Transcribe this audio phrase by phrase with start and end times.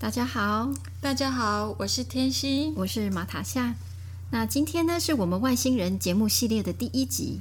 [0.00, 3.74] 大家好，大家好，我是天心，我是马塔夏。
[4.30, 7.38] 那今天呢，是我们外星人节目系列的第一集。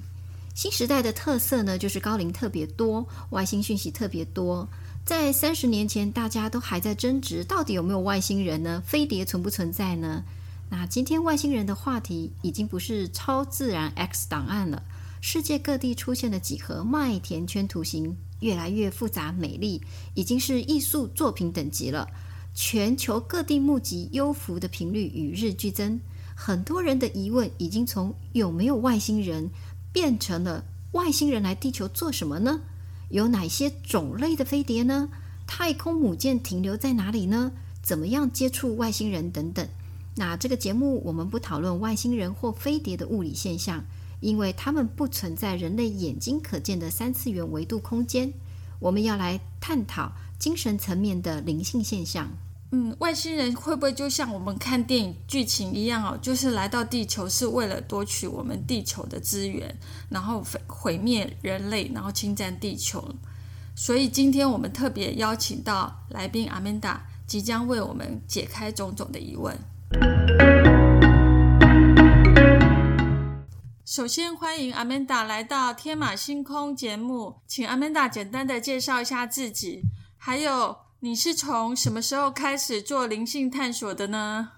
[0.54, 4.68] 新时代的特色呢，就是高龄特别多，外星讯息特别多。
[5.06, 8.84] 在三十年前，大家都还在争执，到底有没有外星人呢？
[8.86, 10.22] 飞碟存不存在呢？
[10.70, 14.84] 那今天外星人的话题已经不是超自然 X 档案了。
[15.22, 19.82] 世界各地出现的几何麦田圈图形越来越复杂美丽，
[20.14, 22.06] 已经是艺术作品等级了。
[22.62, 26.02] 全球各地募集幽浮的频率与日俱增，
[26.36, 29.50] 很多人的疑问已经从有没有外星人
[29.94, 32.60] 变成了外星人来地球做什么呢？
[33.08, 35.08] 有哪些种类的飞碟呢？
[35.48, 37.54] 太空母舰停留在哪里呢？
[37.82, 39.66] 怎么样接触外星人等等？
[40.18, 43.86] 那这个节目我们不讨论外星人或飞碟的物理现象，
[44.20, 48.34] 因为它们不存在人类眼睛可见的三次元维度空间。
[48.80, 52.30] 我们要来探讨精神层面的灵性现象。
[52.72, 56.16] 嗯，外星人会不会就像我们看电影剧情一样哦？
[56.22, 59.76] 就是来到地球是为了夺取我们地球的资源，
[60.08, 63.04] 然后毁毁灭人类，然后侵占地球。
[63.76, 69.58] 所以今天我们特别邀请到来宾阿曼达，即将为我们解开种种的疑问。
[73.84, 79.82] 首先欢迎阿曼达来到天马星空节目，请阿曼达简单的介绍一下自己，
[80.18, 80.78] 还有。
[81.02, 84.50] 你是从什么时候开始做灵性探索的呢？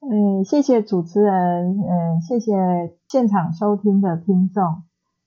[0.00, 2.52] 嗯，谢谢主持人，嗯，谢谢
[3.08, 4.82] 现场收听的听众，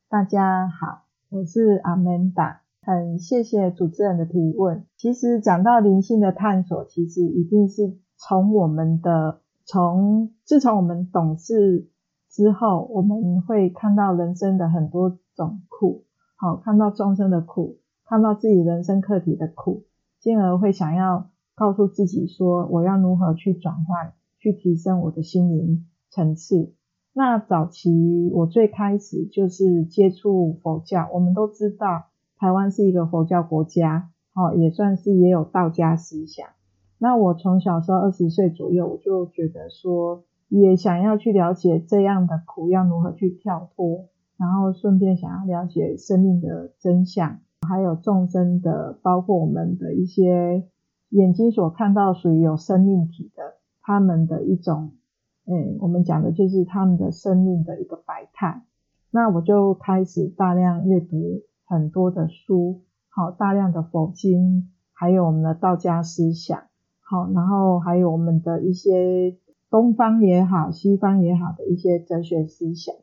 [0.07, 4.85] 大家好，我是阿曼达，很谢谢主持人的提问。
[4.95, 11.89] 其实讲到灵性的探索，其实一定是从我们的从自从我们懂事
[12.29, 16.05] 之后，我们会看到人生的很多种苦，
[16.35, 19.85] 好，看到众生的苦，看到自己人生课题的苦。
[20.19, 26.73] 进而会想要告诉自己说，我要如何去转换，去提升我的心灵层次。
[27.13, 32.05] 那早期我最开始就是接触佛教，我们都知道
[32.37, 36.47] 台湾是一个佛教国家，哦，也算是也有道家思想。
[36.97, 44.07] 那我从小时候二十岁左右，我就觉得说，也想要去了解这样的苦要如何去跳脱，
[44.37, 47.39] 然后顺便想要了解生命的真相。
[47.67, 50.67] 还有众生的，包括我们的一些
[51.09, 54.91] 眼睛所看到属于有生命体的，他们的一种，
[55.45, 58.63] 嗯，我们讲的就是他们的生命的一个百态。
[59.11, 66.59] 那我就开始大量阅读很多的书，好，大量的佛经，还有我们的道家思想，
[67.01, 69.35] 好，然后还有我们的一些
[69.69, 72.95] 东方也好，西方也好的一些哲学思想。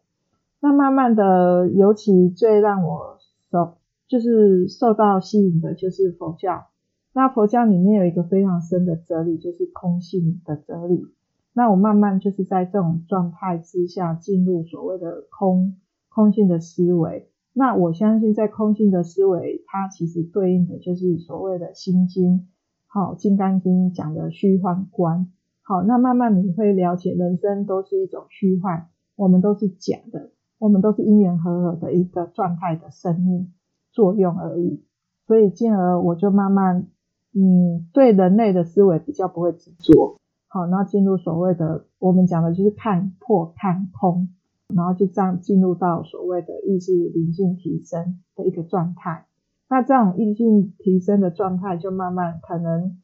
[0.60, 3.18] 那慢慢的，尤其最让我
[3.50, 3.76] 受
[4.08, 6.66] 就是受到吸引的，就是佛教。
[7.12, 11.06] 那佛教里面有一个非常深的哲理，就是空性的哲理。
[11.54, 15.76] 那我慢慢就是在这种状态之下，进入所谓的空
[16.08, 17.30] 空性的思维。
[17.54, 22.48] 那我相信，在空性的思维，它其实对应的就是所谓的心经，
[22.86, 25.32] 好，《金刚经》讲的虚幻观。
[25.62, 33.54] 好，那慢慢你会了解，人生都是一种虚幻，我们都是假的，我们都是因缘和合的一个状态的生命。
[33.96, 34.84] 作用而已，
[35.26, 36.86] 所以进而我就慢慢，
[37.32, 40.18] 嗯，对人类的思维比较不会执着，
[40.48, 44.28] 好，然后进入所谓的我们讲的就是看破看空，
[44.68, 49.24] 然后就这样进入到所谓的意识灵性提升的一个状态。
[49.70, 52.98] 那这种意性提升的状态，就慢慢可能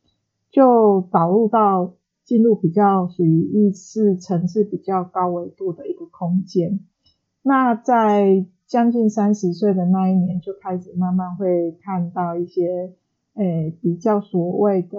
[0.51, 6.81] 就导入到进入比较属于意识层次比较高维度的一个空间。
[7.43, 12.95] 那在将近三十岁的那一年，就开始慢慢会看到一些，
[13.35, 14.99] 诶，比较所谓的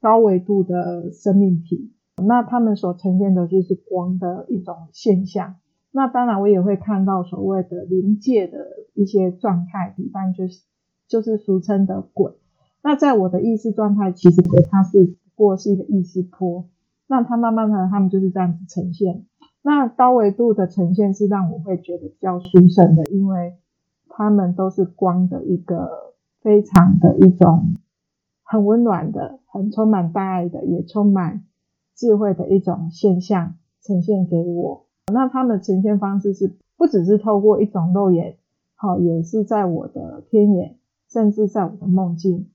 [0.00, 1.92] 高维度的生命体，
[2.26, 5.56] 那他们所呈现的就是光的一种现象。
[5.90, 8.56] 那当然，我也会看到所谓的临界的
[8.94, 10.62] 一些状态，比方就是
[11.06, 12.32] 就是俗称的鬼。
[12.82, 16.64] 那在我的意识状态，其实鬼它是过是一个意识波，
[17.06, 19.26] 那它慢慢的，他们就是这样子呈现。
[19.62, 23.56] 那高维度的呈现是让我会觉得比较舒胜的，因为
[24.08, 27.74] 他们都是光的一个非常的一种
[28.42, 31.44] 很温暖的、很充满大爱的，也充满
[31.94, 34.86] 智慧的一种现象呈现给我。
[35.12, 38.36] 那他们呈现方式是不只是透过一种肉眼，
[38.74, 40.76] 好，也是在我的天眼，
[41.10, 42.48] 甚至在我的梦境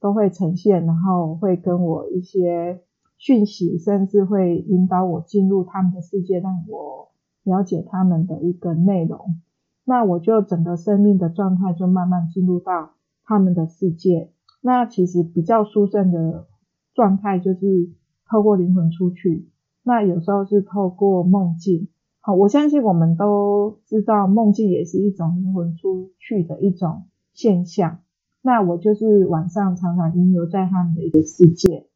[0.00, 2.80] 都会呈现，然后会跟我一些
[3.16, 7.10] 讯息，甚至会引导我进入他们的世界，让我
[7.42, 9.40] 了解他们的一个内容。
[9.84, 12.92] 那我就整个生命的状态就慢慢进入到
[13.24, 14.30] 他们的世界。
[14.60, 16.46] 那其实比较殊胜的
[16.94, 17.90] 状态就是
[18.26, 19.48] 透过灵魂出去，
[19.82, 21.88] 那有时候是透过梦境。
[22.20, 27.98] 好，我相信我们都知道梦境也是一种灵魂出去的一种现象。
[28.40, 31.86] 那我就是晚上常常停留在他们的一个世界。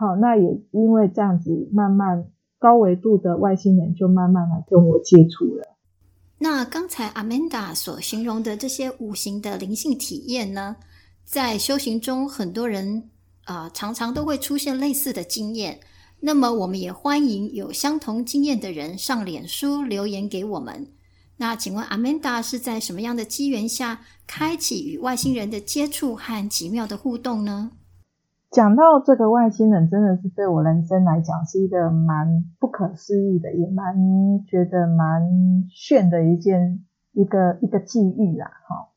[0.00, 2.24] 好，那也因为这样子，慢慢
[2.56, 5.76] 高维度的外星人就慢慢来跟我接触了。
[6.38, 10.76] 那刚才 Amanda 所形容的这些五行的灵性体验呢，
[11.24, 13.10] 在修行中，很多人
[13.44, 15.80] 啊常常都会出现类似的经验。
[16.20, 20.92] 那么，我们也欢迎有相同经验的人上脸书留言给我们。
[21.38, 27.72] 那请问阿曼达是在什么样的机缘下开启与外星人的接触和奇妙的互动呢？
[28.50, 33.94] 讲到这个外星人，真的是对我人生来讲是一个蛮不可思议的，也蛮
[34.46, 35.22] 觉得蛮
[35.68, 38.46] 炫的一件一个一个际遇啦。
[38.46, 38.88] 哈，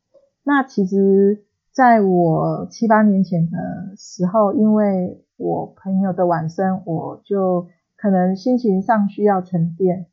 [0.44, 1.44] 那其实
[1.74, 7.68] 在我七八年前的时候，因为我朋友的晚生，我就
[7.98, 10.06] 可能心情上需要沉淀，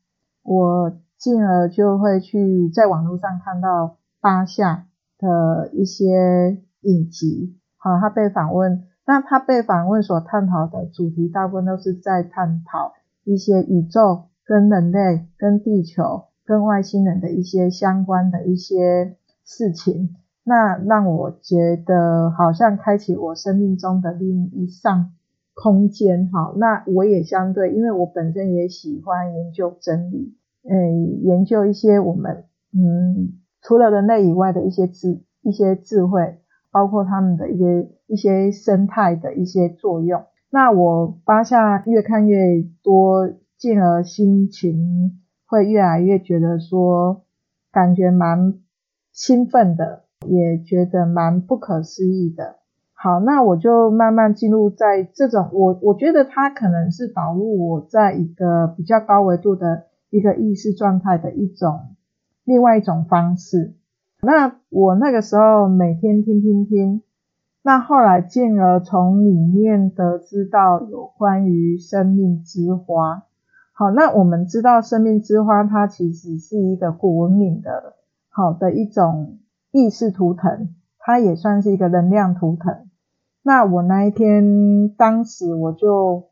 [0.43, 4.87] 我进而就会去在网络上看到巴夏
[5.17, 25.11] 的一些影集，好，他被访问，那他被访问所探讨的主题，大部分都是在探讨一些宇宙跟人类、跟地球、跟外星人的一些相关的一些事情，那让我觉得好像开启我生命中的另一扇。
[25.55, 33.33] 空间哈，那我也相对，因为我本身也喜欢研究真理，嗯，研究一些我们嗯
[33.63, 36.37] 除了人类以外的一些智一些智慧，
[36.71, 40.23] 包括他们的一些一些生态的一些作用。
[40.51, 47.23] 那我巴下越看越多，进而心情会越来越觉得说，
[47.71, 48.55] 感觉蛮
[49.11, 52.55] 兴奋的，也觉得蛮不可思议的。
[52.93, 61.95] 好，那我就慢慢进入在这种我我觉得它可能是导入我在一个比较高维度的一个意识状态的一种
[62.43, 63.75] 另外一种方式。
[64.21, 67.01] 那我那个时候每天听听听，
[67.61, 73.23] 那后来进而从里面得知到有关于生命之花。
[73.71, 77.95] 好，那我们知道生命之花它其实是一个古文明的
[78.27, 79.37] 好的一种
[79.71, 82.89] 意识图腾，它也算是一个能量图腾。
[83.41, 86.25] 那我那一天，当时我就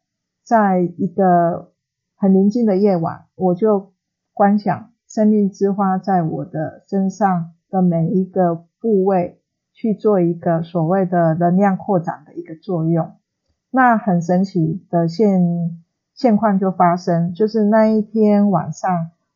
[0.44, 1.72] 在一个
[2.18, 3.94] 很宁静的夜晚，我就
[4.34, 9.40] 观想生命之花在我的身上的每一个部位
[9.74, 13.12] 去做一个所谓的能量扩展的一个作用。
[13.70, 15.42] 那很神奇的现
[16.14, 18.90] 现况就发生，就是那一天晚上，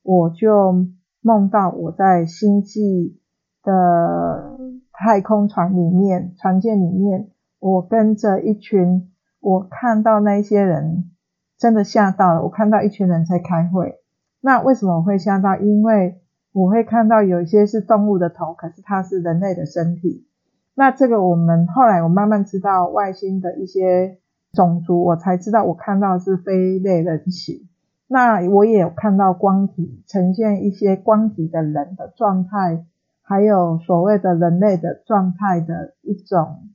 [0.03, 0.87] 我就
[1.21, 3.19] 梦到我在星际
[3.61, 4.57] 的
[4.91, 7.29] 太空船里面，船舰里面。
[7.59, 11.11] 我跟着一群，我看到那些人
[11.59, 12.41] 真的吓到了。
[12.41, 13.99] 我看到一群人在开会，
[14.39, 15.55] 那为什么我会吓到？
[15.57, 16.20] 因为
[16.53, 20.27] 我会看到有一些是动物的头，可是它是人类的身体。
[20.75, 24.19] 那这个我们后来我慢慢知道外星的一些
[24.53, 27.67] 种族，我才知道我看到是非类人形。
[28.07, 32.85] 那我也有看到光体呈现一些光体的人的状态，
[33.21, 36.69] 还有所谓的人类的状态的一种。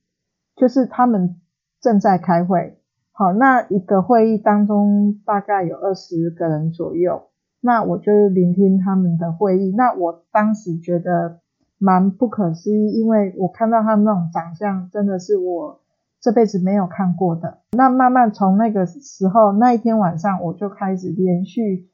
[0.56, 1.36] 就是他们
[1.82, 2.78] 正在开会，
[3.12, 7.24] 好，那一个会议当中大概有二十个人左右，
[7.60, 9.72] 那我就聆听他们的会议。
[9.76, 11.40] 那我当时觉得
[11.78, 15.80] 蛮不可思议，因为我看到他那种长相，真的是我
[16.20, 17.58] 这辈子没有看过的。
[17.72, 21.88] 那慢慢从那个时候，那一天晚上，我就开始连续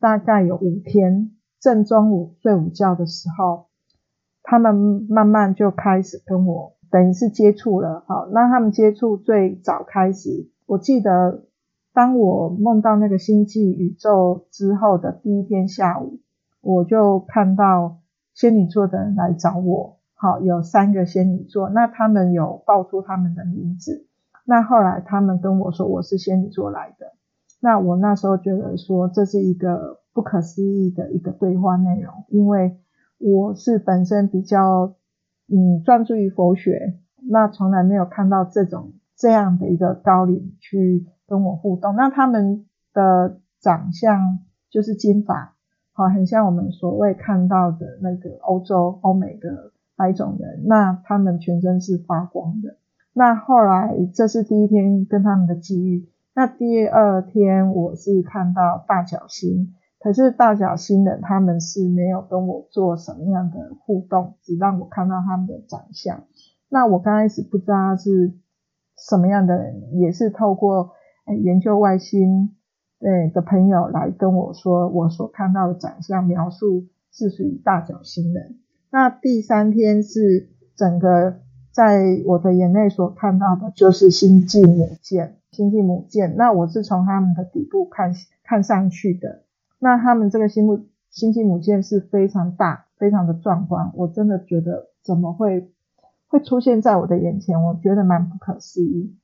[0.00, 1.30] 大概有五天，
[1.60, 3.66] 正中午睡午觉的时候，
[4.42, 6.74] 他们慢慢就开始跟我。
[6.90, 11.42] 等于是接触了，好，那他们接触最早开始，我记得
[11.94, 16.18] 当我梦到那个星际宇宙之后的第一天下午，
[16.60, 18.00] 我就看到
[18.34, 24.06] 仙女座的人来找我，好，有三个仙女座，那他们有报出他们的名字，
[24.44, 27.12] 那后来他们跟我说我是仙女座来的，
[27.60, 32.76] 那我那时候觉得说这是一个不可思议的一个对话内容，因为
[33.18, 34.96] 我是本身比较。
[35.46, 36.98] 嗯，专注于佛学，
[37.28, 41.94] 那从来没有看到这种这样的一个高龄去跟我互动。
[41.96, 44.38] 那他们的长相
[44.70, 45.54] 就是金发，
[45.92, 50.64] 好，很像我们所谓看到的那个欧洲、欧美的白种人。
[50.66, 52.76] 那他们全身是发光的。
[53.12, 56.08] 那后来这是第一天跟他们的机遇。
[56.34, 66.24] 那第二天我是看到大角星，可是大角星的他们是没有跟我做什么样的互动，只让我看到他们的长相。
[66.68, 68.34] 那我刚开始不知道是
[68.98, 70.90] 什么样的人，也是透过
[71.42, 72.54] 研究外星
[73.00, 78.56] 对的朋友来跟我说，我所看到的长相描述是属于大角星人。
[78.90, 81.40] 那第三天是整个
[81.70, 85.36] 在我的眼内所看到的就是星际母舰。
[85.50, 88.12] 星际母舰，那我是从他们的底部看
[88.42, 89.42] 看上去的。
[89.78, 93.92] 那他们这个星母星际母舰是非常大，非常的壮观。
[93.94, 95.70] 我真的觉得怎么会
[96.26, 97.62] 会出现在我的眼前？
[97.62, 99.16] 我觉得蛮不可思议。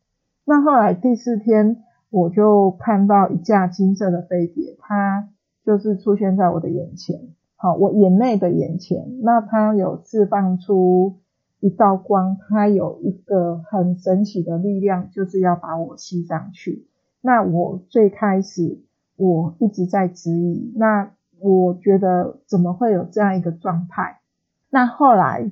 [0.44, 5.28] 那后来第四天，我就看到一架金色的飞碟，它
[5.64, 7.20] 就是出现在我的眼前，
[7.56, 9.20] 好，我眼内的眼前。
[9.22, 11.20] 那它有释放出。
[11.62, 16.86] 一道光，它有一个很神奇的力量，就是要把我吸上去。
[17.20, 18.80] 那我最开始
[19.16, 24.20] 我一直在质疑，那我觉得怎么会有这样一个状态？
[24.70, 25.50] 那后来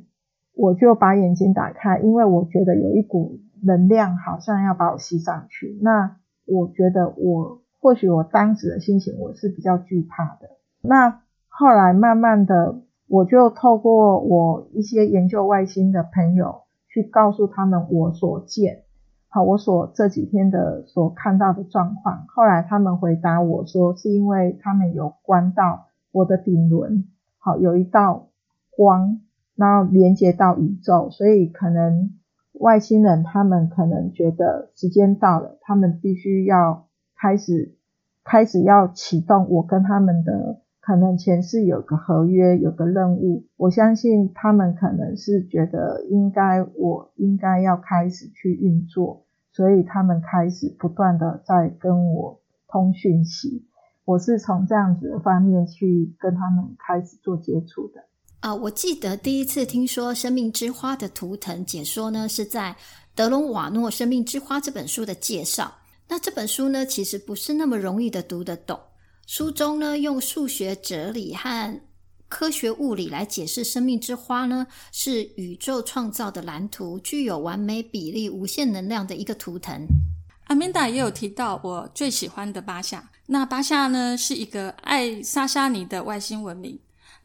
[0.54, 5.78] 我就把眼睛打开，因为我觉得有一股能量好像要把我吸上去。
[5.82, 6.16] 那
[6.48, 10.50] 我觉得我或许我当时的心情我是比较惧怕的。
[10.82, 12.80] 那后来慢慢的。
[13.10, 18.82] 我就透过我一些研究外星的朋友去告诉他们我所见，
[19.30, 22.26] 好，我所这几天的所看到的状况。
[22.28, 28.28] 后来他们回答我说，是因为他们有关到我的顶轮，好，有一道
[28.76, 29.22] 光，
[29.56, 32.10] 然后连接到宇宙，所以可能
[32.58, 36.86] 外星人他们可能觉得时间到了，他们必须要
[37.16, 37.74] 开始
[38.24, 40.60] 开始要启动我跟他们的。
[40.80, 53.66] 可能前世有个合约，有个任务，我相信他们可能是觉得应该，我应该要开始去运作，所以他们开始不断的在跟我通讯息。
[54.06, 58.04] 我是从这样子的方面去跟他们开始做接触的。
[58.40, 62.76] 啊，我记得第一次听说生命之花的图腾解说呢，是在
[63.14, 65.78] 德隆瓦诺《生命之花》这本书的介绍。
[66.06, 68.78] 那这本书呢，其实不是那么容易的读得懂。
[69.26, 71.80] 书中呢，用数学哲理和
[72.28, 79.84] 科学物理来解释生命之花呢，是宇宙创造的蓝图，具有完美比例、无限能量的一个图腾。
[80.44, 86.78] 阿明达也有提到我最喜欢的巴夏，那巴夏呢是一个爱莎莎尼的外星文明，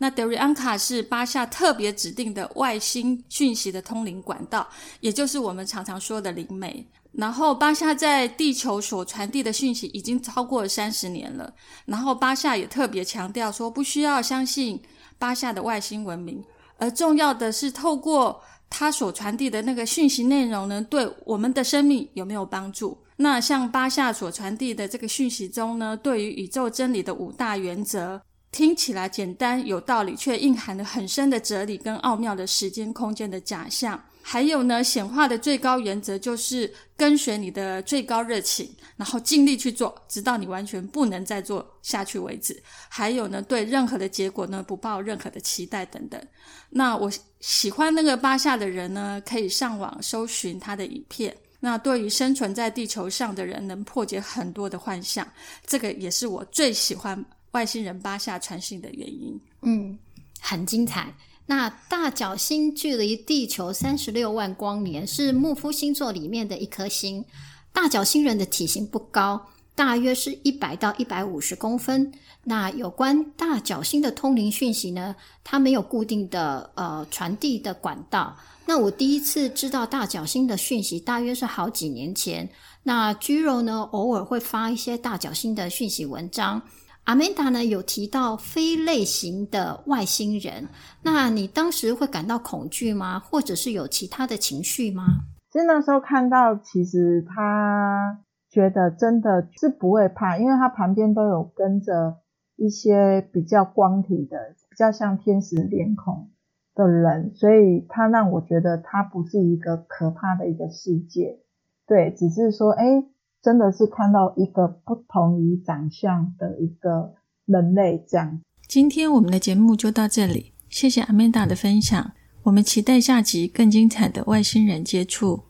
[0.04, 4.68] 那德瑞安卡是巴夏特别指定的外星讯息的通灵管道，
[5.00, 6.86] 也就是我们常常说的灵媒。
[7.14, 11.54] 然后巴夏在地球所传递的讯息已经超过了三十年了。
[11.86, 14.82] 然后巴夏也特别强调说，不需要相信
[15.18, 16.44] 巴夏的外星文明，
[16.78, 22.98] 而重要的是透过他所传递的那个讯息内容呢，对我们的生命有没有帮助？
[23.16, 28.22] 那像巴夏所传递的这个讯息中呢，对于宇宙真理的五大原则，
[28.54, 34.02] 听起来简单有道理，却蕴含了很深的哲理跟奥妙的时间空间的假象。
[34.22, 42.62] 还有呢，显化的最高原则就是跟随你的最高热情，然后尽力去做，直到你完全不能再做下去为止。
[42.88, 46.22] 还有呢，对任何的结果呢，不抱任何的期待等等。
[46.70, 51.36] 那我喜欢那个巴夏的人呢，可以上网搜寻他的影片。
[51.60, 55.28] 那对于生存在地球上的人，能破解很多的幻象。
[55.66, 59.40] 这个也是我最喜欢外星人巴夏传信的原因。
[59.62, 59.98] 嗯，
[60.40, 61.14] 很精彩。
[61.46, 67.26] 那大角星距离地球三十六万光年，是木夫星座里面的一颗星。
[67.72, 72.14] 大角星人的体型不高，大约是一百到一百五十公分。
[72.44, 75.16] 那有关大角星的通灵讯息呢？
[75.44, 78.38] 它没有固定的呃传递的管道。
[78.66, 82.50] 那我第一次知道大角星的讯息，大约是好几年前。
[82.84, 86.62] 那居柔呢，偶尔会发一些大角星的讯息文章。
[87.06, 90.70] 阿曼达呢有提到非类型的外星人，
[91.02, 93.20] 那你当时会感到恐惧吗？
[93.20, 95.04] 或者是有其他的情绪吗？
[95.52, 98.20] 其实那时候看到，其实他
[98.50, 102.20] 觉得真的是不会怕，因为他旁边都有跟着
[102.56, 106.30] 一些比较光体的、比较像天使脸孔
[106.74, 111.40] 的人，所以他让我觉得他不是一个可怕的一个世界。
[111.86, 113.04] 对，只是说，哎。
[113.44, 117.14] 真的是看到一个不同于长相的一个
[117.46, 118.40] 人类这样。
[118.70, 125.44] 今天我们的节目就到这里，谢谢阿曼达的分享，我们期待下集更精彩的外星人接触。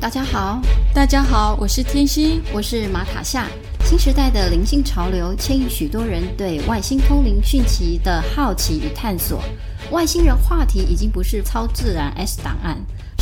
[0.00, 0.62] 大家好，
[0.94, 3.46] 大家好，我是天心，我是马塔夏。
[3.84, 9.42] 新时代的灵性潮流牵引许多人对外星通灵讯息的好奇与探索。
[9.92, 12.78] 外星人话题已经不是超自然 S 档案。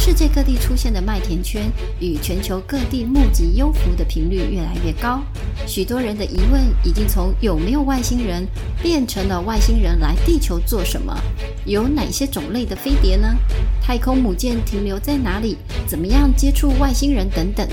[0.07, 1.63] 世界各地出现的麦田圈
[1.99, 5.23] 与全球各地募集幽浮的频率越来越高，
[5.67, 8.47] 许多人的疑问已经从有没有外星人
[8.83, 11.19] 变成了外星人来地球做什么？
[11.65, 13.35] 有哪些种类的飞碟呢？
[13.81, 15.57] 太空母舰停留在哪里？
[15.87, 17.67] 怎么样接触外星人等等？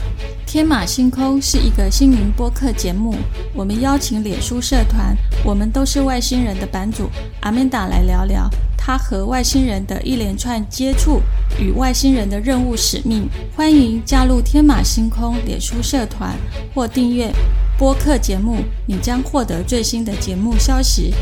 [0.46, 3.14] 天马星空是一个星云播客节目，
[3.54, 7.10] 我们邀请脸书社团“我们都是外星人”的版主
[7.42, 8.50] 阿曼达来聊聊。
[8.84, 11.22] 他和外星人的一连串接触
[11.60, 16.36] 与外星人的任务使命，欢迎加入天马星空脸书社团
[16.74, 17.32] 或订阅
[17.78, 18.58] 播客节目，
[18.88, 21.14] 你将获得最新的节目消息。